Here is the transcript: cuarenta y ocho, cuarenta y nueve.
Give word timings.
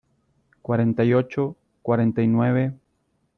cuarenta 0.63 1.03
y 1.05 1.13
ocho, 1.13 1.55
cuarenta 1.83 2.23
y 2.23 2.27
nueve. 2.27 2.73